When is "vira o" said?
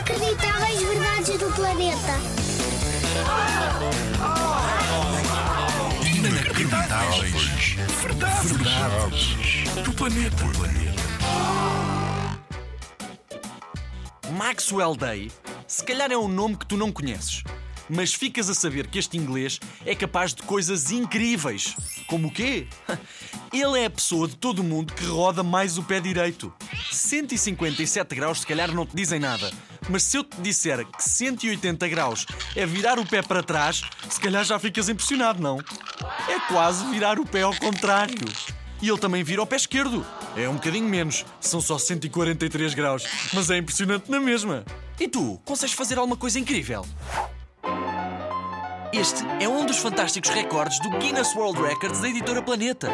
39.22-39.46